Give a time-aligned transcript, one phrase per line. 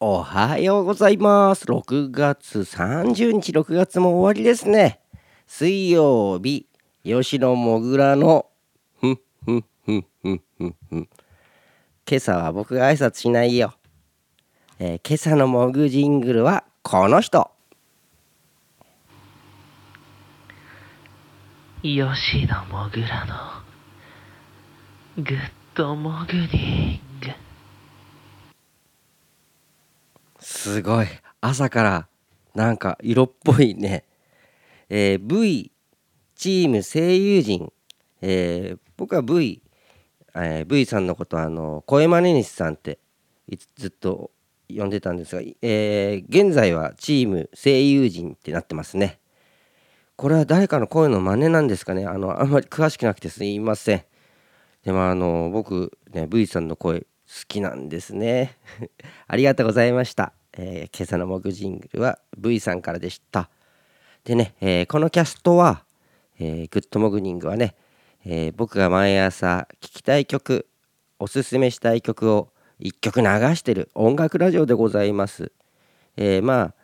[0.00, 1.64] おはようございます。
[1.64, 5.00] 6月30日、6月も終わりですね。
[5.48, 6.68] 水曜日、
[7.02, 8.46] 吉野もぐらの、
[9.00, 11.08] ふんふんふんふんふんふん。
[12.08, 13.74] 今朝は僕が挨拶しないよ。
[14.78, 17.50] えー今朝のもぐジングルはこの人。
[21.82, 23.26] 吉野もぐら
[25.16, 25.38] のグッ
[25.74, 27.32] ドモグニング
[30.58, 31.06] すごい。
[31.40, 32.08] 朝から
[32.54, 34.04] なんか色っぽいね。
[34.90, 35.70] えー V
[36.34, 37.72] チーム声優陣。
[38.20, 39.62] えー僕は V、
[40.34, 42.98] えー V さんのことあの声真似西さんって
[43.76, 44.32] ずっと
[44.68, 49.20] 呼んでたんですが、えー現在はチーム声優陣ってなってますね。
[50.16, 52.04] これは誰かの声の真似なんですかね？
[52.04, 54.02] あのあんまり詳しくなくてすいません。
[54.84, 57.06] でもあの僕ね V さんの声好
[57.46, 58.56] きなんですね。
[59.28, 60.32] ありがとうございました。
[60.60, 63.48] えー今朝のモグジングルは V さんからでした。
[64.24, 65.84] でね、えーこのキャストは、
[66.40, 67.76] えーグッドモグニングはね、
[68.26, 70.66] えー僕が毎朝聴きたい曲、
[71.20, 72.48] おすすめしたい曲を
[72.80, 75.52] 一曲流してる音楽ラジオでございます。
[76.16, 76.74] えーまあ、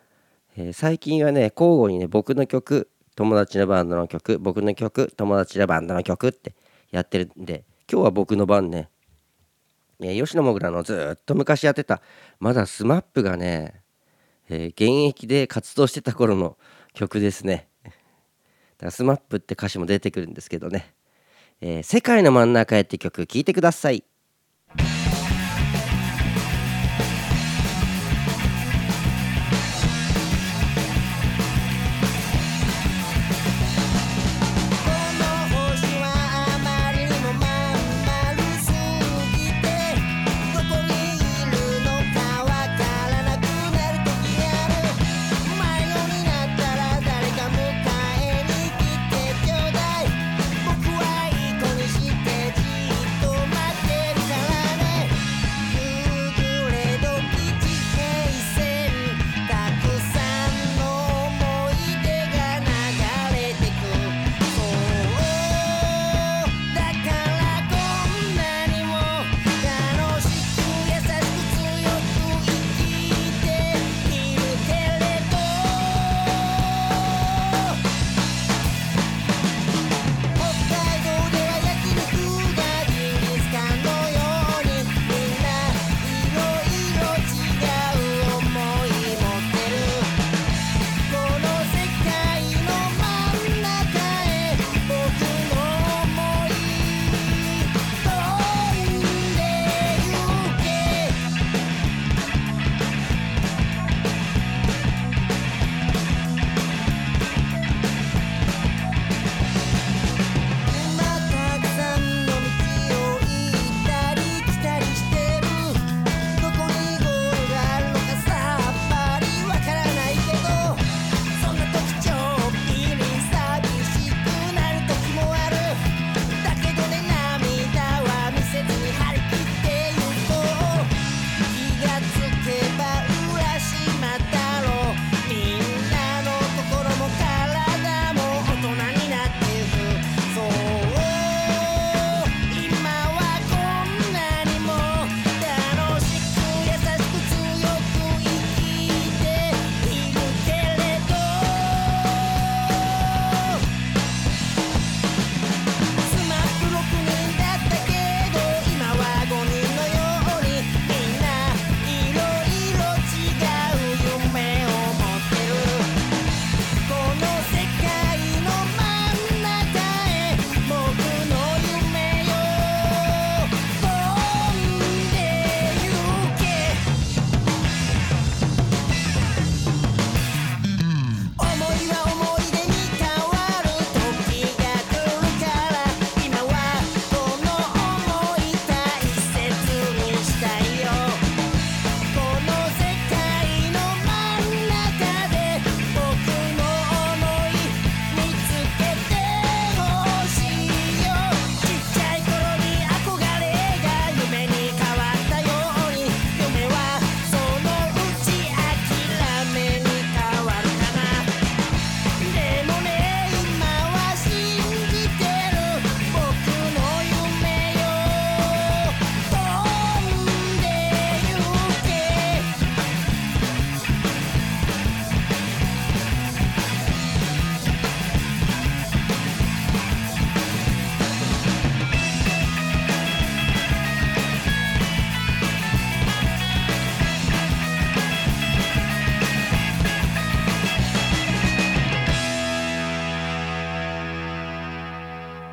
[0.55, 6.55] えー最近はね交互にね僕の曲友達のバンドの曲僕の曲友達のバンドの曲って
[6.91, 8.87] やってるんで今日は僕の番ね、
[9.99, 12.01] 吉野もぐらのずっと昔やってた
[12.39, 13.81] まだ SMAP がね、
[14.49, 16.57] えー現役で活動してた頃の
[16.93, 17.67] 曲ですね。
[17.83, 17.95] だか
[18.79, 20.93] ら SMAP って歌詞も出てくるんですけどね
[21.61, 24.03] 「えー世界の真ん中へ」って曲聴いてください。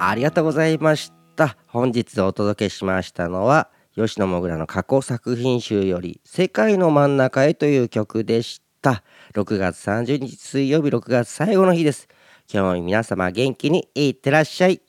[0.08, 1.56] ありがとうございました。
[1.68, 9.04] 本日お届けしましたのは吉野もぐらの過去作品集より「世界の真ん中へ」という曲でした。
[9.34, 12.08] 6月30日水曜日6月最後の日です。
[12.52, 14.82] 今日も皆様元気にいってらっしゃい。